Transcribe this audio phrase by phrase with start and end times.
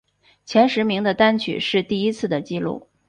[0.45, 2.87] 前十名的单曲是第一次的记录。